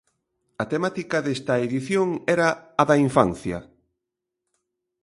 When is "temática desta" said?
0.73-1.53